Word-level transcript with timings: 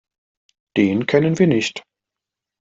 Den 0.77 1.05
kennen 1.05 1.37
wir 1.37 1.45
nicht. 1.45 1.83